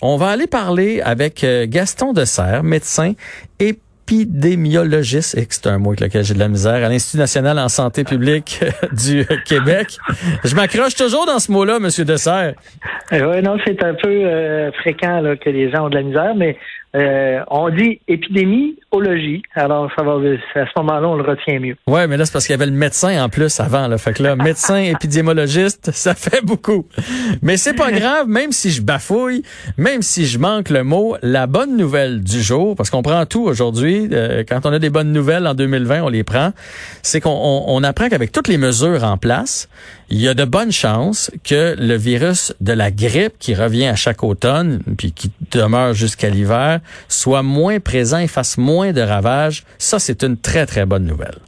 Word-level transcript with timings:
On 0.00 0.16
va 0.16 0.28
aller 0.28 0.46
parler 0.46 1.02
avec 1.02 1.44
euh, 1.44 1.66
Gaston 1.68 2.14
Dessert, 2.14 2.62
médecin 2.62 3.12
épidémiologiste, 3.58 5.36
et 5.36 5.46
c'est 5.50 5.66
un 5.66 5.76
mot 5.76 5.90
avec 5.90 6.00
lequel 6.00 6.24
j'ai 6.24 6.32
de 6.32 6.38
la 6.38 6.48
misère, 6.48 6.82
à 6.82 6.88
l'Institut 6.88 7.18
national 7.18 7.58
en 7.58 7.68
santé 7.68 8.02
publique 8.02 8.64
du 8.92 9.26
Québec. 9.44 9.98
Je 10.42 10.56
m'accroche 10.56 10.94
toujours 10.94 11.26
dans 11.26 11.38
ce 11.38 11.52
mot-là, 11.52 11.80
Monsieur 11.80 12.06
Dessert. 12.06 12.54
Euh, 13.12 13.30
oui, 13.30 13.42
non, 13.42 13.58
c'est 13.66 13.84
un 13.84 13.92
peu 13.92 14.08
euh, 14.08 14.72
fréquent 14.72 15.22
que 15.38 15.50
les 15.50 15.70
gens 15.70 15.84
ont 15.84 15.90
de 15.90 15.96
la 15.96 16.02
misère, 16.02 16.34
mais 16.34 16.56
euh, 16.94 17.40
on 17.48 17.70
dit 17.70 18.00
épidémiologie. 18.06 19.42
Alors, 19.54 19.90
ça 19.96 20.02
va, 20.02 20.12
à 20.12 20.66
ce 20.66 20.70
moment-là, 20.76 21.08
on 21.08 21.16
le 21.16 21.22
retient 21.22 21.58
mieux. 21.58 21.76
Ouais, 21.86 22.06
mais 22.06 22.18
là, 22.18 22.26
c'est 22.26 22.32
parce 22.32 22.46
qu'il 22.46 22.52
y 22.52 22.58
avait 22.58 22.66
le 22.66 22.76
médecin 22.76 23.22
en 23.24 23.28
plus 23.30 23.60
avant. 23.60 23.88
Là. 23.88 23.96
Fait 23.96 24.12
que 24.12 24.22
là, 24.22 24.36
médecin 24.42 24.76
épidémiologiste, 24.76 25.90
ça 25.94 26.14
fait 26.14 26.44
beaucoup. 26.44 26.86
Mais 27.40 27.56
c'est 27.56 27.74
pas 27.74 27.92
grave, 27.92 28.28
même 28.28 28.52
si 28.52 28.70
je 28.70 28.82
bafouille, 28.82 29.42
même 29.78 30.02
si 30.02 30.26
je 30.26 30.38
manque 30.38 30.68
le 30.68 30.84
mot, 30.84 31.16
la 31.22 31.46
bonne 31.46 31.76
nouvelle 31.76 32.22
du 32.22 32.42
jour, 32.42 32.76
parce 32.76 32.90
qu'on 32.90 33.02
prend 33.02 33.24
tout 33.24 33.44
aujourd'hui. 33.44 34.08
Euh, 34.12 34.44
quand 34.46 34.66
on 34.66 34.72
a 34.72 34.78
des 34.78 34.90
bonnes 34.90 35.12
nouvelles 35.12 35.46
en 35.46 35.54
2020, 35.54 36.02
on 36.02 36.08
les 36.08 36.24
prend. 36.24 36.52
C'est 37.02 37.20
qu'on 37.20 37.30
on, 37.30 37.64
on 37.68 37.82
apprend 37.84 38.10
qu'avec 38.10 38.32
toutes 38.32 38.48
les 38.48 38.58
mesures 38.58 39.02
en 39.04 39.16
place, 39.16 39.68
il 40.10 40.20
y 40.20 40.28
a 40.28 40.34
de 40.34 40.44
bonnes 40.44 40.72
chances 40.72 41.30
que 41.42 41.74
le 41.78 41.94
virus 41.96 42.54
de 42.60 42.74
la 42.74 42.90
grippe 42.90 43.32
qui 43.38 43.54
revient 43.54 43.86
à 43.86 43.96
chaque 43.96 44.22
automne, 44.22 44.80
puis 44.98 45.12
qui 45.12 45.30
demeure 45.50 45.94
jusqu'à 45.94 46.28
l'hiver, 46.28 46.80
soit 47.08 47.42
moins 47.42 47.80
présent 47.80 48.18
et 48.18 48.28
fasse 48.28 48.58
moins 48.58 48.92
de 48.92 49.00
ravages. 49.00 49.64
Ça, 49.78 49.98
c'est 49.98 50.22
une 50.22 50.36
très, 50.36 50.66
très 50.66 50.86
bonne 50.86 51.04
nouvelle. 51.04 51.38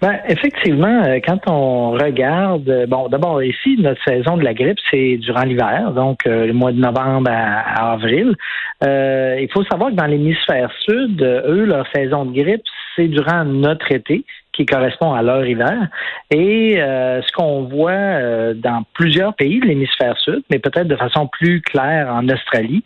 Ben, 0.00 0.20
effectivement, 0.28 1.02
euh, 1.02 1.18
quand 1.26 1.40
on 1.48 1.90
regarde, 1.90 2.68
euh, 2.68 2.86
bon, 2.86 3.08
d'abord 3.08 3.42
ici, 3.42 3.76
notre 3.80 4.00
saison 4.04 4.36
de 4.36 4.44
la 4.44 4.54
grippe, 4.54 4.78
c'est 4.92 5.16
durant 5.16 5.42
l'hiver, 5.42 5.90
donc 5.90 6.24
euh, 6.24 6.46
le 6.46 6.52
mois 6.52 6.70
de 6.70 6.78
novembre 6.78 7.28
à, 7.32 7.94
avril. 7.94 8.36
il 8.82 9.48
faut 9.52 9.64
savoir 9.64 9.90
que 9.90 9.96
dans 9.96 10.06
l'hémisphère 10.06 10.70
sud, 10.84 11.20
eux, 11.20 11.64
leur 11.64 11.84
saison 11.92 12.26
de 12.26 12.40
grippe, 12.40 12.62
c'est 12.94 13.08
durant 13.08 13.44
notre 13.44 13.90
été 13.90 14.24
qui 14.58 14.66
correspond 14.66 15.12
à 15.12 15.22
leur 15.22 15.46
hiver. 15.46 15.86
Et 16.32 16.82
euh, 16.82 17.22
ce 17.22 17.30
qu'on 17.30 17.62
voit 17.62 17.92
euh, 17.92 18.54
dans 18.54 18.82
plusieurs 18.92 19.34
pays 19.34 19.60
de 19.60 19.66
l'hémisphère 19.66 20.18
sud, 20.18 20.42
mais 20.50 20.58
peut-être 20.58 20.88
de 20.88 20.96
façon 20.96 21.28
plus 21.28 21.62
claire 21.62 22.12
en 22.12 22.28
Australie, 22.28 22.82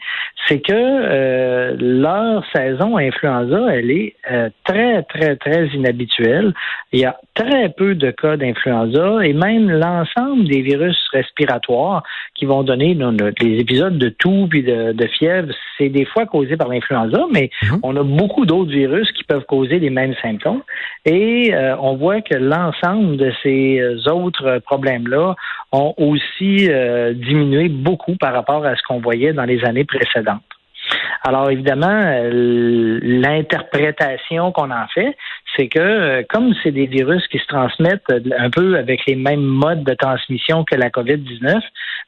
c'est 0.46 0.60
que 0.60 0.72
euh, 0.74 1.74
leur 1.78 2.44
saison 2.54 2.98
influenza, 2.98 3.74
elle 3.74 3.90
est 3.90 4.16
très, 4.64 5.02
très, 5.04 5.36
très 5.36 5.66
inhabituelle. 5.68 6.52
Il 6.92 7.00
y 7.00 7.06
a 7.06 7.16
très 7.34 7.70
peu 7.70 7.94
de 7.94 8.10
cas 8.10 8.36
d'influenza 8.36 9.24
et 9.24 9.32
même 9.32 9.70
l'ensemble 9.70 10.44
des 10.44 10.60
virus 10.60 10.98
respiratoires 11.12 12.02
qui 12.34 12.44
vont 12.44 12.62
donner 12.62 12.94
les 13.40 13.60
épisodes 13.60 13.96
de 13.96 14.10
toux 14.10 14.46
puis 14.50 14.62
de, 14.62 14.92
de 14.92 15.06
fièvre, 15.06 15.48
c'est 15.78 15.88
des 15.88 16.04
fois 16.04 16.26
causé 16.26 16.56
par 16.56 16.68
l'influenza, 16.68 17.24
mais 17.32 17.50
mhm. 17.62 17.80
on 17.82 17.96
a 17.96 18.02
beaucoup 18.02 18.44
d'autres 18.44 18.70
virus 18.70 19.10
qui 19.12 19.24
peuvent 19.24 19.46
causer 19.46 19.78
les 19.78 19.90
mêmes 19.90 20.14
symptômes. 20.20 20.62
Et 21.06 21.54
euh, 21.62 21.76
on 21.80 21.96
voit 21.96 22.20
que 22.20 22.34
l'ensemble 22.34 23.16
de 23.16 23.32
ces 23.42 23.80
euh, 23.80 24.12
autres 24.12 24.58
problèmes-là 24.60 25.34
ont 25.70 25.94
aussi 25.96 26.68
euh, 26.68 27.12
diminué 27.14 27.68
beaucoup 27.68 28.16
par 28.16 28.32
rapport 28.32 28.64
à 28.64 28.74
ce 28.76 28.82
qu'on 28.82 29.00
voyait 29.00 29.32
dans 29.32 29.44
les 29.44 29.64
années 29.64 29.84
précédentes. 29.84 30.42
Alors 31.24 31.50
évidemment, 31.50 32.10
l'interprétation 33.02 34.50
qu'on 34.52 34.70
en 34.70 34.86
fait, 34.92 35.16
c'est 35.56 35.68
que 35.68 35.78
euh, 35.78 36.22
comme 36.28 36.54
c'est 36.62 36.70
des 36.70 36.86
virus 36.86 37.22
qui 37.28 37.38
se 37.38 37.46
transmettent 37.46 38.02
euh, 38.10 38.20
un 38.38 38.50
peu 38.50 38.76
avec 38.76 39.06
les 39.06 39.16
mêmes 39.16 39.42
modes 39.42 39.84
de 39.84 39.94
transmission 39.94 40.64
que 40.64 40.74
la 40.74 40.88
COVID-19, 40.88 41.60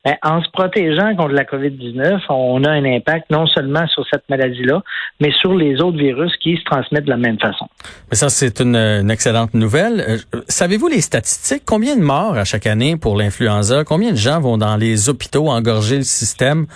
ben, 0.05 0.17
en 0.23 0.43
se 0.43 0.51
protégeant 0.51 1.15
contre 1.17 1.33
la 1.33 1.45
COVID-19, 1.45 2.21
on 2.29 2.65
a 2.65 2.71
un 2.71 2.85
impact 2.85 3.31
non 3.31 3.47
seulement 3.47 3.87
sur 3.89 4.05
cette 4.11 4.29
maladie-là, 4.29 4.83
mais 5.21 5.31
sur 5.33 5.55
les 5.55 5.81
autres 5.81 5.99
virus 5.99 6.33
qui 6.43 6.57
se 6.57 6.65
transmettent 6.65 7.05
de 7.05 7.11
la 7.11 7.17
même 7.17 7.39
façon. 7.39 7.67
Mais 8.11 8.17
ça, 8.17 8.29
c'est 8.29 8.61
une, 8.61 9.11
excellente 9.11 9.55
nouvelle. 9.55 10.05
Euh, 10.35 10.41
savez-vous 10.49 10.89
les 10.89 11.01
statistiques? 11.01 11.63
Combien 11.65 11.97
de 11.97 12.03
morts 12.03 12.37
à 12.37 12.45
chaque 12.45 12.67
année 12.67 12.97
pour 12.97 13.17
l'influenza? 13.17 13.85
Combien 13.85 14.11
de 14.11 14.17
gens 14.17 14.41
vont 14.41 14.59
dans 14.59 14.77
les 14.77 15.09
hôpitaux 15.09 15.49
engorger 15.49 15.97
le 15.97 16.03
système 16.03 16.67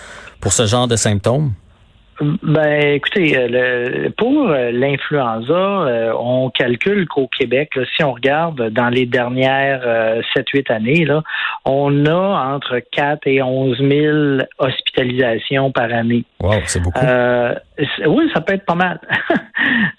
pour 0.41 0.53
ce 0.53 0.65
genre 0.65 0.87
de 0.87 0.95
symptômes? 0.95 1.51
Ben, 2.21 2.95
écoutez, 2.95 3.37
euh, 3.37 4.09
pour 4.17 4.49
euh, 4.49 4.71
l'influenza, 4.71 5.53
euh, 5.53 6.13
on 6.19 6.49
calcule 6.49 7.07
qu'au 7.07 7.27
Québec, 7.27 7.71
si 7.95 8.03
on 8.03 8.11
regarde 8.11 8.69
dans 8.71 8.89
les 8.89 9.05
dernières 9.05 9.81
7-8 10.35 10.71
années, 10.71 11.05
là, 11.05 11.23
on 11.63 12.05
a 12.05 12.53
entre 12.53 12.81
4 12.91 13.25
et 13.27 13.41
11 13.41 13.77
000 13.77 14.17
hospitalisations 14.57 15.71
par 15.71 15.93
année. 15.93 16.25
Wow, 16.41 16.55
c'est 16.65 16.81
beaucoup. 16.81 16.99
oui, 16.99 18.29
ça 18.33 18.41
peut 18.41 18.53
être 18.53 18.65
pas 18.65 18.75
mal. 18.75 18.99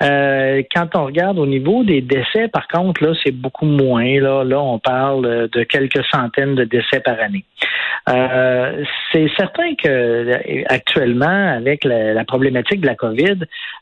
quand 0.75 0.97
on 0.97 1.06
regarde 1.06 1.38
au 1.38 1.47
niveau 1.47 1.84
des 1.84 2.02
décès, 2.02 2.48
par 2.48 2.69
contre, 2.69 3.02
là, 3.02 3.14
c'est 3.25 3.32
beaucoup 3.32 3.66
moins. 3.66 4.20
Là, 4.20 4.44
là, 4.44 4.60
on 4.60 4.78
parle 4.78 5.48
de 5.48 5.62
quelques 5.62 6.04
centaines 6.10 6.54
de 6.54 6.64
décès 6.64 7.00
par 7.00 7.19
année. 7.20 7.44
Euh, 8.08 8.84
c'est 9.12 9.28
certain 9.37 9.75
que 9.75 10.64
actuellement, 10.72 11.54
avec 11.54 11.84
la, 11.84 12.09
problématique 12.25 12.81
de 12.81 12.87
la 12.87 12.94
COVID, 12.94 13.38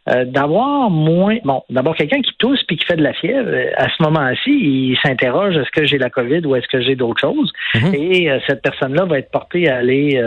euh, 0.08 0.24
d'avoir 0.24 0.90
moins, 0.90 1.36
bon, 1.44 1.62
d'abord 1.70 1.94
quelqu'un 1.94 2.20
qui 2.20 2.32
tousse 2.38 2.62
puis 2.64 2.76
qui 2.76 2.84
fait 2.84 2.96
de 2.96 3.02
la 3.02 3.12
fièvre, 3.12 3.50
à 3.76 3.88
ce 3.88 4.02
moment-ci, 4.02 4.50
il 4.50 4.98
s'interroge 5.02 5.56
est-ce 5.56 5.70
que 5.70 5.86
j'ai 5.86 5.98
la 5.98 6.10
COVID 6.10 6.46
ou 6.46 6.56
est-ce 6.56 6.68
que 6.68 6.80
j'ai 6.80 6.96
d'autres 6.96 7.20
choses, 7.20 7.52
mhm. 7.74 7.94
et 7.94 8.30
euh, 8.30 8.38
cette 8.46 8.62
personne-là 8.62 9.04
va 9.04 9.18
être 9.18 9.30
portée 9.30 9.68
à 9.68 9.78
aller 9.78 10.20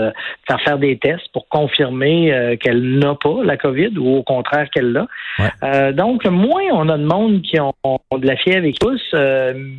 faire 0.48 0.62
faire 0.62 0.78
des 0.78 0.98
tests 0.98 1.28
pour 1.34 1.48
confirmer 1.48 2.58
qu'elle 2.60 3.00
n'a 3.00 3.16
pas 3.16 3.44
la 3.44 3.58
COVID 3.58 3.98
ou 3.98 4.18
au 4.18 4.24
contraire 4.24 4.70
qu'elle 4.70 4.92
l'a. 4.92 5.92
donc, 5.92 6.26
moins 6.26 6.64
on 6.74 6.90
a 6.90 6.98
de 6.98 7.06
monde 7.06 7.42
qui 7.42 7.60
ont, 7.60 7.74
de 7.84 8.28
la 8.28 8.36
fièvre 8.36 8.66
et 8.66 8.74
qui 8.74 8.80
tousse, 8.80 9.16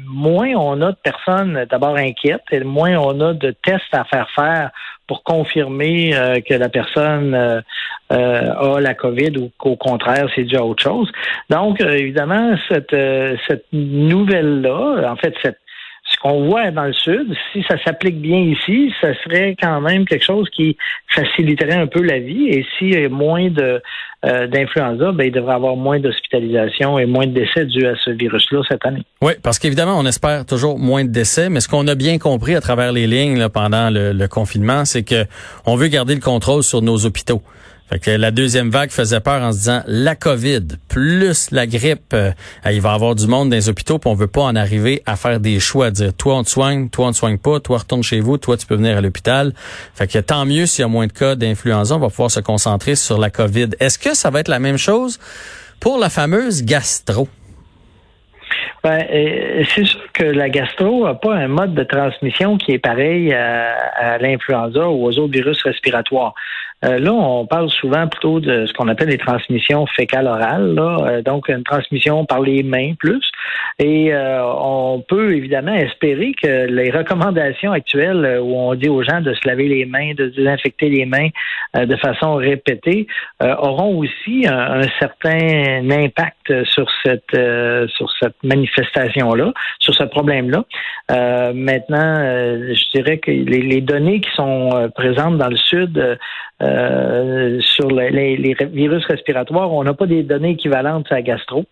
moins 0.06 0.50
on 0.56 0.81
a 0.82 0.93
de 0.93 0.97
personnes 1.03 1.66
d'abord 1.71 1.97
inquiètes 1.97 2.43
et 2.50 2.61
moins 2.61 2.97
on 2.97 3.21
a 3.21 3.34
de 3.34 3.55
tests 3.62 3.93
à 3.93 4.05
faire 4.05 4.28
faire 4.34 4.71
pour 5.06 5.22
confirmer 5.24 6.14
euh, 6.14 6.40
que 6.40 6.54
la 6.54 6.68
personne 6.68 7.34
euh, 7.34 7.60
euh, 8.12 8.76
a 8.76 8.80
la 8.80 8.94
COVID 8.94 9.38
ou 9.38 9.50
qu'au 9.58 9.76
contraire, 9.76 10.28
c'est 10.34 10.44
dû 10.44 10.56
à 10.56 10.64
autre 10.64 10.82
chose. 10.82 11.10
Donc, 11.50 11.80
évidemment, 11.80 12.56
cette, 12.68 12.96
cette 13.48 13.66
nouvelle-là, 13.72 15.10
en 15.10 15.16
fait, 15.16 15.34
cette 15.42 15.62
ce 16.12 16.17
qu'on 16.19 16.49
voit 16.49 16.71
dans 16.71 16.84
le 16.84 16.93
sud, 16.93 17.34
si 17.53 17.65
ça 17.69 17.77
s'applique 17.84 18.21
bien 18.21 18.39
ici, 18.39 18.93
ça 19.00 19.15
serait 19.25 19.56
quand 19.61 19.81
même 19.81 20.05
quelque 20.05 20.25
chose 20.25 20.49
qui 20.50 20.77
faciliterait 21.09 21.75
un 21.75 21.87
peu 21.87 22.03
la 22.03 22.19
vie. 22.19 22.49
Et 22.49 22.65
s'il 22.78 22.95
y 22.95 23.05
a 23.05 23.09
moins 23.09 23.49
de 23.49 23.81
euh, 24.25 24.47
d'influenza, 24.47 25.12
ben, 25.12 25.25
il 25.25 25.33
devrait 25.33 25.55
avoir 25.55 25.75
moins 25.75 25.99
d'hospitalisation 25.99 26.99
et 26.99 27.06
moins 27.06 27.27
de 27.27 27.33
décès 27.33 27.65
dus 27.65 27.87
à 27.87 27.95
ce 28.05 28.11
virus-là 28.11 28.61
cette 28.69 28.84
année. 28.87 29.03
Oui, 29.21 29.33
parce 29.43 29.59
qu'évidemment, 29.59 29.99
on 29.99 30.06
espère 30.06 30.47
toujours 30.47 30.78
moins 30.78 31.05
de 31.05 31.11
décès, 31.11 31.49
mais 31.49 31.61
ce 31.61 31.69
qu'on 31.69 31.89
a 31.89 31.95
bien 31.95 32.19
compris 32.19 32.55
à 32.55 32.61
travers 32.61 32.93
les 32.93 33.06
lignes 33.06 33.49
pendant 33.49 33.91
le, 33.91 34.12
le 34.12 34.29
confinement, 34.29 34.84
c'est 34.84 35.03
que 35.03 35.25
on 35.67 35.77
veut 35.77 35.89
garder 35.89 36.15
le 36.15 36.21
contrôle 36.21 36.62
sur 36.62 36.83
nos 36.83 37.05
hôpitaux. 37.05 37.43
Fait 37.92 37.98
que 37.98 38.10
la 38.10 38.30
deuxième 38.30 38.70
vague 38.70 38.91
faisait 38.91 39.20
peur 39.20 39.42
en 39.42 39.53
se 39.53 39.58
disant 39.58 39.82
la 39.86 40.16
COVID 40.16 40.66
plus 40.88 41.50
la 41.50 41.66
grippe, 41.66 42.14
euh, 42.14 42.30
il 42.64 42.80
va 42.80 42.92
y 42.92 42.94
avoir 42.94 43.14
du 43.14 43.26
monde 43.26 43.50
dans 43.50 43.54
les 43.54 43.69
hôpitaux, 43.69 43.98
puis 43.98 44.08
on 44.08 44.14
veut 44.14 44.28
pas 44.28 44.41
en 44.41 44.56
arriver 44.56 45.03
à 45.04 45.14
faire 45.14 45.41
des 45.41 45.60
choix, 45.60 45.86
à 45.86 45.91
dire 45.91 46.14
toi 46.16 46.36
on 46.36 46.42
te 46.42 46.48
soigne, 46.48 46.88
toi 46.88 47.08
on 47.08 47.10
te 47.10 47.19
soigne 47.19 47.36
pas, 47.36 47.60
toi 47.60 47.76
retourne 47.76 48.02
chez 48.02 48.20
vous, 48.20 48.38
toi 48.38 48.56
tu 48.56 48.66
peux 48.66 48.76
venir 48.76 48.97
à 48.97 49.02
l'hôpital. 49.02 49.52
Fait 49.94 50.10
que 50.10 50.19
tant 50.20 50.47
mieux 50.47 50.64
s'il 50.64 50.81
y 50.81 50.84
a 50.86 50.88
moins 50.88 51.06
de 51.06 51.12
cas 51.12 51.34
d'influenza, 51.34 51.94
on 51.97 51.98
va 51.98 52.08
pouvoir 52.08 52.31
se 52.31 52.41
concentrer 52.41 52.94
sur 52.94 53.19
la 53.19 53.28
COVID. 53.28 53.69
Est-ce 53.78 53.98
que 53.98 54.14
ça 54.14 54.31
va 54.31 54.41
être 54.41 54.48
la 54.48 54.58
même 54.58 54.78
chose 54.78 55.20
pour 55.78 55.98
la 55.98 56.08
fameuse 56.08 56.64
gastro? 56.64 57.28
Ben, 58.82 59.04
euh, 59.12 59.64
c'est 59.75 59.84
sûr 59.84 60.00
que 60.14 60.25
la 60.25 60.48
gastro 60.48 61.04
n'a 61.04 61.14
pas 61.14 61.34
un 61.34 61.47
mode 61.47 61.75
de 61.75 61.84
transmission 61.84 62.56
qui 62.56 62.72
est 62.72 62.78
pareil 62.78 63.34
à, 63.34 63.76
à 63.97 64.19
l'influenza 64.19 64.88
ou 64.88 65.04
aux 65.04 65.19
autres 65.19 65.32
virus 65.34 65.62
respiratoires. 65.62 66.34
Euh, 66.84 66.98
là, 66.98 67.12
on 67.12 67.47
parle 67.47 67.70
souvent 67.70 68.08
plutôt 68.08 68.40
de 68.40 68.67
ce 68.67 68.73
qu'on 68.73 68.88
appelle 68.88 69.08
les 69.08 69.19
transmissions 69.19 69.87
fécales-orales, 69.87 70.79
euh, 70.79 71.23
donc 71.23 71.49
une 71.49 71.62
transmission 71.62 72.25
par 72.25 72.40
les 72.40 72.62
mains 72.62 72.94
plus. 72.99 73.31
Et 73.79 74.12
euh, 74.12 74.44
on 74.44 75.03
peut 75.06 75.35
évidemment 75.35 75.75
espérer 75.75 76.35
que 76.41 76.67
les 76.67 76.91
recommandations 76.91 77.73
actuelles 77.73 78.41
où 78.43 78.56
on 78.56 78.75
dit 78.75 78.89
aux 78.89 79.03
gens 79.03 79.21
de 79.21 79.35
se 79.35 79.47
laver 79.47 79.69
les 79.69 79.87
mains, 79.87 80.15
de 80.15 80.27
désinfecter 80.27 80.89
les 80.89 81.06
mains 81.06 81.29
de 81.75 81.97
façon 81.97 82.35
répétée, 82.35 83.06
auront 83.41 83.99
aussi 83.99 84.47
un, 84.47 84.83
certain 84.99 85.91
impact 85.91 86.65
sur 86.65 86.87
cette 87.05 87.37
sur 87.91 88.12
cette 88.21 88.37
manifestation-là, 88.43 89.53
sur 89.79 89.94
ce 89.94 90.05
problème-là. 90.05 90.65
maintenant, 91.55 92.19
je 92.25 92.91
dirais 92.94 93.19
que 93.19 93.31
les, 93.31 93.62
les, 93.62 93.81
données 93.81 94.21
qui 94.21 94.31
sont 94.35 94.91
présentes 94.94 95.39
dans 95.39 95.49
le 95.49 95.56
sud 95.56 96.19
euh, 96.62 97.61
sur 97.61 97.89
les, 97.89 98.37
virus 98.73 99.05
respiratoires, 99.06 99.73
on 99.73 99.83
n'a 99.83 99.94
pas 99.94 100.06
des 100.06 100.23
données 100.23 100.50
équivalentes 100.50 101.11
à 101.11 101.21
gastro. 101.21 101.65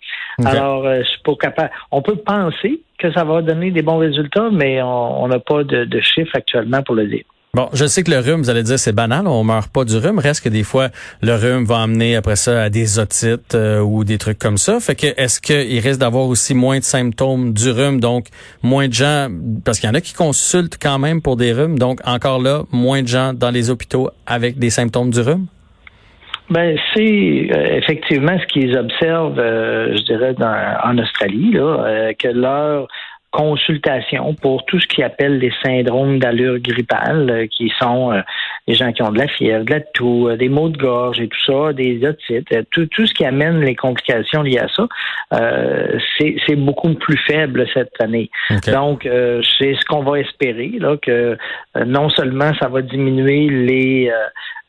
Alors, 0.45 0.85
euh, 0.85 1.03
pas 1.23 1.35
capable. 1.37 1.60
On 1.91 2.03
peut 2.03 2.17
penser 2.17 2.81
que 2.99 3.13
ça 3.13 3.25
va 3.25 3.43
donner 3.43 3.71
des 3.71 3.83
bons 3.83 3.99
résultats, 3.99 4.51
mais 4.53 4.81
on 4.83 5.27
n'a 5.29 5.39
pas 5.39 5.65
de, 5.65 6.01
chiffres 6.01 6.35
actuellement 6.35 6.83
pour 6.83 6.95
le 6.95 7.07
dire. 7.07 7.25
Bon, 7.53 7.69
je 7.73 7.85
sais 7.87 8.05
que 8.05 8.13
le 8.13 8.21
rhume, 8.21 8.43
vous 8.43 8.51
allez 8.51 8.63
dire, 8.63 8.79
c'est 8.79 8.93
banal, 8.93 9.27
on 9.27 9.43
meurt 9.43 9.73
pas 9.73 9.85
du 9.85 9.97
rhume. 9.97 10.21
Reste 10.21 10.45
que 10.45 10.49
des 10.49 10.63
fois, 10.63 10.91
le 11.21 11.35
rhume 11.35 11.65
va 11.65 11.83
amener 11.83 12.15
après 12.15 12.37
ça 12.37 12.63
à 12.63 12.71
des 12.71 13.01
otites 13.01 13.57
euh, 13.57 13.81
ou 13.81 14.05
des 14.05 14.19
trucs 14.19 14.39
comme 14.39 14.57
ça. 14.57 14.79
Fait 14.79 14.95
que 14.95 15.09
est-ce 15.17 15.41
qu'il 15.41 15.81
risque 15.81 15.99
d'avoir 15.99 16.27
aussi 16.27 16.55
moins 16.55 16.79
de 16.79 16.85
symptômes 16.85 17.53
du 17.53 17.73
rhume, 17.73 17.99
donc 17.99 18.29
moins 18.63 18.87
de 18.87 18.93
gens, 18.93 19.29
parce 19.65 19.81
qu'il 19.81 19.89
y 19.89 19.91
en 19.91 19.97
a 19.97 20.01
qui 20.01 20.15
consultent 20.15 20.79
quand 20.81 21.01
même 21.01 21.21
pour 21.21 21.37
des 21.37 21.53
rhumes, 21.53 21.77
donc 21.77 22.01
encore 22.05 22.41
là, 22.41 22.63
moins 22.71 23.03
de 23.03 23.09
gens 23.09 23.33
dans 23.35 23.51
les 23.51 23.69
hôpitaux 23.69 24.11
avec 24.27 24.61
des 24.61 24.71
symptômes 24.71 25.11
du 25.11 25.21
rhume? 25.21 25.47
Ben, 26.51 26.77
c'est 26.95 27.49
euh, 27.53 27.77
effectivement 27.77 28.37
ce 28.37 28.47
qu'ils 28.47 28.77
observent, 28.77 29.39
euh, 29.39 29.97
je 29.97 30.03
dirais, 30.03 30.35
en 30.83 30.99
Australie, 30.99 31.53
là, 31.53 32.13
que 32.15 32.27
leur 32.27 32.89
consultation 33.31 34.35
pour 34.35 34.65
tout 34.67 34.81
ce 34.81 34.87
qui 34.87 35.03
appelle 35.03 35.39
les 35.39 35.53
syndromes 35.65 36.19
d'allure 36.19 36.59
grippale, 36.59 37.31
euh, 37.31 37.47
qui 37.47 37.73
sont 37.81 38.13
euh, 38.13 38.21
les 38.67 38.75
gens 38.75 38.93
qui 38.93 39.03
ont 39.03 39.13
de 39.13 39.19
la 39.19 39.29
fièvre, 39.29 39.65
de 39.65 39.71
la 39.71 39.81
toux, 39.81 40.29
euh, 40.29 40.37
des 40.37 40.49
maux 40.49 40.69
de 40.69 40.77
gorge 40.77 41.21
et 41.21 41.29
tout 41.29 41.45
ça, 41.47 41.73
des 41.73 42.05
otites, 42.05 42.49
tout, 42.71 42.87
tout 42.87 43.07
ce 43.07 43.15
qui 43.15 43.25
amène 43.25 43.61
les 43.61 43.77
complications 43.77 44.43
liées 44.43 44.59
à 44.59 44.69
ça, 44.69 44.89
c'est 46.19 46.57
beaucoup 46.57 46.93
plus 46.95 47.19
faible 47.19 47.67
cette 47.73 47.93
année. 48.01 48.31
Donc, 48.67 49.03
c'est 49.05 49.75
ce 49.75 49.85
qu'on 49.85 50.03
va 50.03 50.19
espérer, 50.19 50.73
là, 50.79 50.97
que 51.01 51.37
non 51.87 52.09
seulement 52.09 52.53
ça 52.61 52.69
va 52.69 52.83
diminuer 52.83 53.49
les 53.49 54.13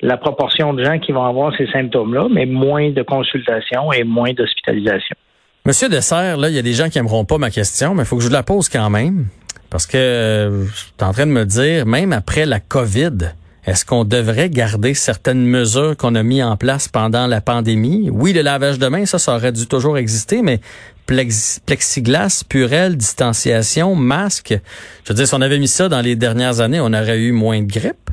la 0.01 0.17
proportion 0.17 0.73
de 0.73 0.83
gens 0.83 0.99
qui 0.99 1.11
vont 1.11 1.25
avoir 1.25 1.55
ces 1.55 1.67
symptômes-là, 1.67 2.27
mais 2.31 2.45
moins 2.45 2.89
de 2.89 3.03
consultations 3.03 3.91
et 3.91 4.03
moins 4.03 4.33
d'hospitalisation. 4.33 5.15
Monsieur 5.63 5.89
Dessert, 5.89 6.37
là, 6.37 6.49
il 6.49 6.55
y 6.55 6.59
a 6.59 6.63
des 6.63 6.73
gens 6.73 6.89
qui 6.89 6.97
aimeront 6.97 7.23
pas 7.23 7.37
ma 7.37 7.51
question, 7.51 7.93
mais 7.93 8.01
il 8.01 8.05
faut 8.07 8.17
que 8.17 8.23
je 8.23 8.29
la 8.29 8.41
pose 8.41 8.67
quand 8.67 8.89
même. 8.89 9.27
Parce 9.69 9.85
que 9.85 9.95
euh, 9.95 10.65
en 10.99 11.13
train 11.13 11.27
de 11.27 11.31
me 11.31 11.45
dire, 11.45 11.85
même 11.85 12.13
après 12.13 12.47
la 12.47 12.59
COVID, 12.59 13.33
est-ce 13.67 13.85
qu'on 13.85 14.03
devrait 14.03 14.49
garder 14.49 14.95
certaines 14.95 15.45
mesures 15.45 15.95
qu'on 15.95 16.15
a 16.15 16.23
mis 16.23 16.41
en 16.41 16.57
place 16.57 16.87
pendant 16.87 17.27
la 17.27 17.41
pandémie? 17.41 18.09
Oui, 18.11 18.33
le 18.33 18.41
lavage 18.41 18.79
de 18.79 18.87
main, 18.87 19.05
ça, 19.05 19.19
ça 19.19 19.35
aurait 19.35 19.51
dû 19.51 19.67
toujours 19.67 19.99
exister, 19.99 20.41
mais 20.41 20.61
plexiglas, 21.05 22.43
purelle, 22.49 22.97
distanciation, 22.97 23.93
masque. 23.93 24.59
Je 25.03 25.13
veux 25.13 25.15
dire, 25.15 25.27
si 25.27 25.35
on 25.35 25.41
avait 25.41 25.59
mis 25.59 25.67
ça 25.67 25.89
dans 25.89 26.01
les 26.01 26.15
dernières 26.15 26.59
années, 26.59 26.79
on 26.79 26.91
aurait 26.91 27.19
eu 27.19 27.31
moins 27.33 27.61
de 27.61 27.71
grippe. 27.71 28.09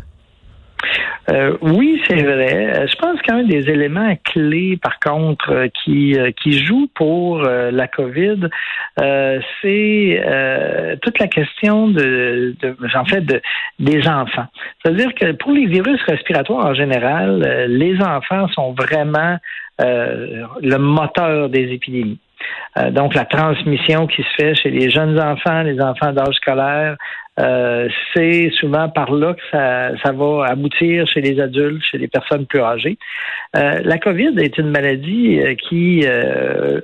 Euh, 1.31 1.57
oui, 1.61 2.01
c'est 2.07 2.23
vrai. 2.23 2.73
Euh, 2.75 2.87
je 2.87 2.97
pense 2.97 3.19
même 3.29 3.49
des 3.49 3.69
éléments 3.71 4.17
clés, 4.25 4.79
par 4.81 4.99
contre, 4.99 5.53
euh, 5.53 5.69
qui, 5.69 6.17
qui 6.43 6.65
jouent 6.65 6.89
pour 6.95 7.41
la 7.41 7.89
COVID, 7.89 8.49
c'est 9.63 10.23
toute 11.03 11.19
la 11.19 11.27
question 11.29 11.89
de, 11.89 12.55
de 12.61 12.77
en 12.97 13.05
fait, 13.05 13.21
de, 13.21 13.41
des 13.79 14.07
enfants. 14.09 14.47
C'est-à-dire 14.83 15.15
que 15.15 15.33
pour 15.33 15.53
les 15.53 15.67
virus 15.67 16.01
respiratoires 16.05 16.67
en 16.67 16.75
général, 16.75 17.67
les 17.69 18.01
enfants 18.01 18.49
sont 18.49 18.73
vraiment 18.73 19.37
le 19.79 20.77
moteur 20.77 21.49
des 21.49 21.73
épidémies. 21.73 22.19
Donc, 22.91 23.15
la 23.15 23.25
transmission 23.25 24.07
qui 24.07 24.23
se 24.23 24.29
fait 24.37 24.55
chez 24.55 24.71
les 24.71 24.91
jeunes 24.91 25.19
enfants, 25.19 25.63
les 25.63 25.81
enfants 25.81 26.13
d'âge 26.13 26.35
scolaire, 26.37 26.97
euh, 27.39 27.89
c'est 28.15 28.51
souvent 28.59 28.89
par 28.89 29.13
là 29.13 29.35
que 29.35 29.43
ça, 29.53 29.91
ça, 30.03 30.13
va 30.13 30.47
aboutir 30.47 31.07
chez 31.07 31.21
les 31.21 31.41
adultes, 31.41 31.83
chez 31.85 31.99
les 31.99 32.09
personnes 32.09 32.47
plus 32.47 32.61
âgées. 32.61 32.99
Euh, 33.57 33.81
la 33.85 33.99
COVID 33.99 34.35
est 34.39 34.59
une 34.59 34.71
maladie 34.71 35.41
euh, 35.41 35.55
qui, 35.55 36.03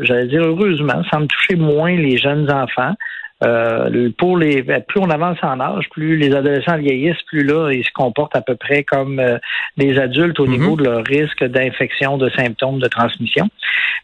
j'allais 0.00 0.26
dire 0.26 0.42
heureusement, 0.44 1.02
semble 1.12 1.26
toucher 1.26 1.56
moins 1.56 1.96
les 1.96 2.18
jeunes 2.18 2.50
enfants. 2.50 2.94
Euh, 3.44 4.10
pour 4.16 4.36
les 4.38 4.62
plus 4.62 5.00
on 5.00 5.10
avance 5.10 5.38
en 5.42 5.60
âge, 5.60 5.84
plus 5.90 6.16
les 6.16 6.34
adolescents 6.34 6.76
vieillissent, 6.76 7.22
plus 7.26 7.44
là 7.44 7.70
ils 7.72 7.84
se 7.84 7.90
comportent 7.94 8.36
à 8.36 8.40
peu 8.40 8.56
près 8.56 8.84
comme 8.84 9.18
euh, 9.18 9.38
des 9.76 9.98
adultes 9.98 10.40
au 10.40 10.46
niveau 10.46 10.72
mhm. 10.72 10.76
de 10.76 10.84
leur 10.84 11.04
risque 11.04 11.44
d'infection, 11.44 12.16
de 12.16 12.30
symptômes 12.30 12.78
de 12.78 12.88
transmission. 12.88 13.48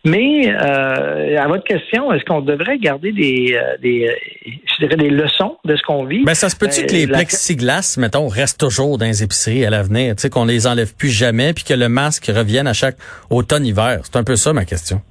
Mais 0.04 0.52
euh, 0.52 1.38
à 1.38 1.46
votre 1.46 1.64
question, 1.64 2.12
est-ce 2.12 2.24
qu'on 2.24 2.40
devrait 2.40 2.78
garder 2.78 3.12
des, 3.12 3.58
des 3.82 4.10
je 4.44 4.84
dirais 4.84 4.96
des 4.96 5.10
leçons 5.10 5.56
de 5.64 5.76
ce 5.76 5.82
qu'on 5.82 6.04
vit? 6.04 6.24
Ben 6.24 6.34
ça 6.34 6.48
se 6.48 6.56
peut-tu 6.56 6.86
que 6.86 6.92
les 6.92 7.06
plexiglas, 7.06 7.96
mettons, 7.98 8.28
restent 8.28 8.60
toujours 8.60 8.98
dans 8.98 9.06
les 9.06 9.22
épiceries 9.22 9.64
à 9.64 9.70
l'avenir, 9.70 10.16
tu 10.16 10.22
sais 10.22 10.30
qu'on 10.30 10.46
les 10.46 10.66
enlève 10.66 10.94
plus 10.96 11.10
jamais, 11.10 11.52
puis 11.52 11.64
que 11.64 11.74
le 11.74 11.88
masque 11.88 12.30
revienne 12.34 12.66
à 12.66 12.72
chaque 12.72 12.96
automne-hiver? 13.30 14.00
C'est 14.02 14.16
un 14.16 14.24
peu 14.24 14.36
ça 14.36 14.52
ma 14.52 14.64
question 14.64 15.02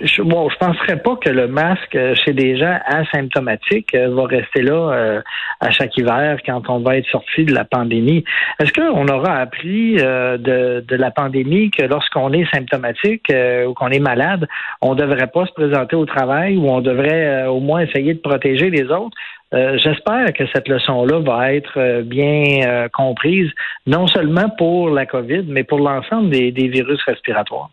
je, 0.00 0.22
penserais 0.58 1.00
pas 1.00 1.16
que 1.16 1.30
le 1.30 1.46
masque 1.46 1.94
euh, 1.94 2.14
chez 2.14 2.32
des 2.32 2.56
gens 2.56 2.78
asymptomatiques 2.86 3.94
euh, 3.94 4.08
va 4.14 4.24
rester 4.26 4.62
là 4.62 4.92
euh, 4.92 5.22
à 5.60 5.70
chaque 5.70 5.96
hiver 5.96 6.38
quand 6.44 6.68
on 6.68 6.80
va 6.80 6.96
être 6.96 7.08
sorti 7.08 7.44
de 7.44 7.54
la 7.54 7.64
pandémie. 7.64 8.24
Est-ce 8.60 8.72
qu'on 8.72 9.06
aura 9.08 9.36
appris 9.36 9.94
de, 9.94 10.80
de, 10.80 10.96
la 10.96 11.10
pandémie 11.10 11.70
que 11.70 11.84
lorsqu'on 11.84 12.32
est 12.32 12.50
symptomatique 12.52 13.32
ou 13.66 13.74
qu'on 13.74 13.88
est 13.88 14.00
malade, 14.00 14.46
on 14.80 14.94
devrait 14.94 15.28
pas 15.28 15.46
se 15.46 15.52
présenter 15.52 15.96
au 15.96 16.06
travail 16.06 16.56
ou 16.56 16.68
on 16.68 16.80
devrait 16.80 17.46
au 17.46 17.60
moins 17.60 17.80
essayer 17.80 18.14
de 18.14 18.20
protéger 18.20 18.70
les 18.70 18.84
autres? 18.84 19.16
J'espère 19.52 20.32
que 20.32 20.44
cette 20.52 20.68
leçon-là 20.68 21.20
va 21.20 21.52
être 21.52 22.02
bien 22.02 22.88
comprise, 22.92 23.50
non 23.86 24.06
seulement 24.06 24.48
pour 24.58 24.90
la 24.90 25.06
COVID, 25.06 25.44
mais 25.48 25.64
pour 25.64 25.78
l'ensemble 25.78 26.30
des 26.30 26.68
virus 26.68 27.02
respiratoires. 27.04 27.70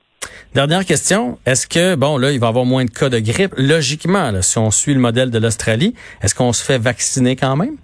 Dernière 0.54 0.86
question. 0.86 1.40
Est-ce 1.46 1.68
que, 1.68 1.96
bon, 1.96 2.18
là, 2.18 2.32
il 2.32 2.40
va 2.40 2.48
y 2.48 2.50
avoir 2.50 2.66
moins 2.66 2.86
de 2.86 2.90
cas 2.90 3.10
de 3.10 3.20
grippe? 3.20 3.54
Logiquement, 3.58 4.42
si 4.42 4.58
on 4.58 4.72
suit 4.72 4.94
le 4.94 5.00
modèle 5.00 5.32
de 5.32 5.40
l'Australie, 5.40 5.94
est-ce 6.22 6.36
qu'on 6.36 6.54
se 6.54 6.64
fait 6.64 6.78
vacciner 6.78 7.36
quand 7.36 7.56
même? 7.56 7.78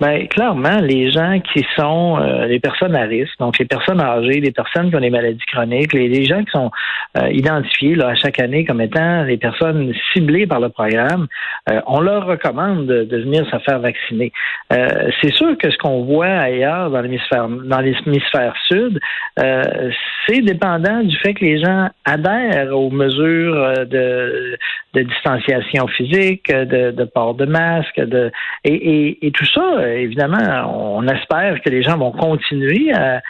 Bien, 0.00 0.26
clairement, 0.26 0.80
les 0.80 1.10
gens 1.10 1.40
qui 1.40 1.64
sont 1.76 2.18
euh, 2.18 2.46
les 2.46 2.58
personnes 2.58 2.96
à 2.96 3.02
risque, 3.02 3.38
donc 3.38 3.58
les 3.58 3.64
personnes 3.64 4.00
âgées, 4.00 4.40
les 4.40 4.50
personnes 4.50 4.90
qui 4.90 4.96
ont 4.96 5.00
des 5.00 5.10
maladies 5.10 5.44
chroniques, 5.52 5.92
les, 5.92 6.24
gens 6.24 6.42
qui 6.42 6.50
sont 6.50 6.70
euh, 7.18 7.30
identifiés 7.30 7.94
là, 7.94 8.08
à 8.08 8.14
chaque 8.14 8.40
année 8.40 8.64
comme 8.64 8.80
étant 8.80 9.22
les 9.24 9.36
personnes 9.36 9.92
ciblées 10.12 10.46
par 10.46 10.60
le 10.60 10.68
programme, 10.68 11.26
euh, 11.70 11.80
on 11.86 12.00
leur 12.00 12.26
recommande 12.26 12.86
de, 12.86 13.16
venir 13.16 13.46
se 13.50 13.58
faire 13.60 13.78
vacciner. 13.78 14.32
c'est 14.70 15.32
sûr 15.32 15.56
que 15.56 15.70
ce 15.70 15.78
qu'on 15.78 16.02
voit 16.04 16.26
ailleurs 16.26 16.90
dans 16.90 17.00
l'hémisphère 17.00 17.48
dans 17.48 17.80
l'hémisphère 17.80 18.54
sud, 18.68 19.00
c'est 19.36 20.40
dépendant 20.40 21.02
du 21.02 21.16
fait 21.18 21.34
que 21.34 21.44
les 21.44 21.60
gens 21.60 21.88
adhèrent 22.04 22.76
aux 22.76 22.90
mesures 22.90 23.86
de, 23.86 24.58
distanciation 24.94 25.86
physique, 25.88 26.50
de, 26.50 27.04
port 27.04 27.34
de 27.34 27.46
masque, 27.46 28.00
de 28.00 28.30
et, 28.64 29.26
et 29.26 29.30
tout 29.30 29.46
ça 29.46 29.73
euh, 29.78 29.96
évidemment, 29.98 30.96
on 30.96 31.06
espère 31.06 31.60
que 31.62 31.70
les 31.70 31.82
gens 31.82 31.96
vont 31.96 32.12
continuer 32.12 32.92
à, 32.92 33.20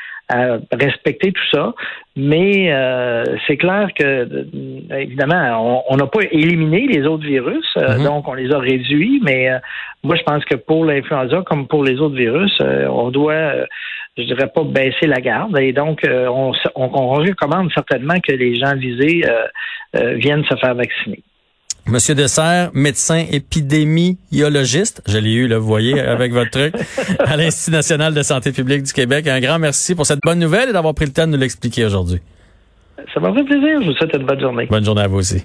respecter 0.73 1.33
tout 1.33 1.49
ça, 1.53 1.75
mais 2.17 2.73
euh, 2.73 3.25
c'est 3.47 3.59
clair 3.59 3.91
que, 3.95 4.03
euh, 4.03 4.99
évidemment, 4.99 5.85
on 5.91 5.97
n'a 5.97 6.07
pas 6.07 6.23
éliminé 6.31 6.87
les 6.87 7.07
autres 7.07 7.27
virus, 7.27 7.67
mhm. 7.77 8.05
donc 8.05 8.27
on 8.27 8.33
les 8.33 8.51
a 8.51 8.59
réduits, 8.59 9.21
mais 9.23 9.51
moi, 10.03 10.17
je 10.17 10.23
pense 10.23 10.43
que 10.47 10.55
pour 10.55 10.87
l'influenza, 10.87 11.43
comme 11.45 11.69
pour 11.69 11.85
les 11.85 12.01
autres 12.01 12.17
virus, 12.17 12.59
on 12.89 13.11
doit, 13.11 13.67
je 14.17 14.23
dirais 14.23 14.49
pas 14.49 14.65
baisser 14.65 15.07
la 15.07 15.21
garde, 15.21 15.59
et 15.59 15.75
donc 15.75 16.01
on, 16.09 16.53
on, 16.75 16.91
on 16.95 17.09
recommande 17.11 17.71
certainement 17.75 18.19
que 18.27 18.33
les 18.33 18.55
gens 18.55 18.75
visés 18.77 19.25
viennent 19.93 20.45
se 20.47 20.57
faire 20.57 20.75
vacciner. 20.75 21.23
Monsieur 21.87 22.15
Dessert, 22.15 22.71
médecin 22.73 23.27
épidémiologiste, 23.31 25.03
je 25.07 25.19
l'ai 25.19 25.35
eu, 25.35 25.47
là, 25.47 25.59
vous 25.59 25.67
voyez, 25.67 26.01
avec 26.01 26.33
votre 26.33 26.51
truc, 26.51 26.75
à 27.19 27.37
l'Institut 27.37 27.73
national 27.73 28.15
de 28.15 28.23
santé 28.23 28.53
publique 28.53 28.85
du 28.85 28.93
Québec. 28.93 29.27
Un 29.27 29.39
grand 29.41 29.59
merci 29.59 29.95
pour 29.95 30.07
cette 30.07 30.21
bonne 30.25 30.39
nouvelle 30.39 30.71
et 30.71 30.73
d'avoir 30.73 30.95
pris 30.95 31.05
le 31.05 31.13
temps 31.13 31.27
de 31.27 31.33
nous 31.33 31.39
l'expliquer 31.39 31.85
aujourd'hui. 31.85 32.21
Ça 33.13 33.21
m'a 33.21 33.35
fait 33.35 33.45
plaisir. 33.45 33.83
Je 33.83 33.87
vous 33.87 33.93
souhaite 33.93 34.17
une 34.17 34.25
bonne 34.25 34.41
journée. 34.41 34.67
Bonne 34.71 34.85
journée 34.85 35.03
à 35.03 35.09
vous 35.09 35.19
aussi. 35.19 35.45